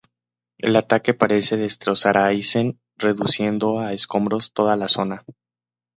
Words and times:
El 0.57 0.75
ataque 0.77 1.13
parece 1.13 1.57
destrozar 1.57 2.17
a 2.17 2.25
Aizen, 2.25 2.79
reduciendo 2.97 3.79
a 3.79 3.93
escombros 3.93 4.51
toda 4.51 4.75
la 4.75 4.87
zona. 4.87 5.23